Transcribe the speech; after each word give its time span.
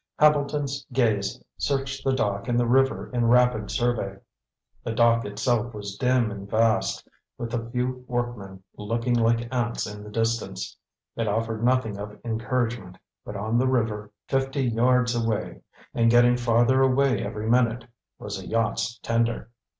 Hambleton's 0.17 0.83
gaze 0.91 1.39
searched 1.59 2.03
the 2.03 2.11
dock 2.11 2.47
and 2.47 2.59
the 2.59 2.65
river 2.65 3.11
in 3.13 3.21
a 3.21 3.27
rapid 3.27 3.69
survey. 3.69 4.17
The 4.83 4.93
dock 4.93 5.25
itself 5.25 5.75
was 5.75 5.95
dim 5.95 6.31
and 6.31 6.49
vast, 6.49 7.07
with 7.37 7.53
a 7.53 7.69
few 7.69 8.03
workmen 8.07 8.63
looking 8.77 9.13
like 9.13 9.47
ants 9.53 9.85
in 9.85 10.01
the 10.03 10.09
distance. 10.09 10.75
It 11.15 11.27
offered 11.27 11.63
nothing 11.63 11.99
of 11.99 12.19
encouragement; 12.25 12.97
but 13.23 13.35
on 13.35 13.59
the 13.59 13.67
river, 13.67 14.09
fifty 14.27 14.63
yards 14.63 15.13
away, 15.13 15.61
and 15.93 16.09
getting 16.09 16.35
farther 16.35 16.81
away 16.81 17.23
every 17.23 17.47
minute, 17.47 17.85
was 18.17 18.39
a 18.41 18.47
yacht's 18.47 18.97
tender. 19.03 19.51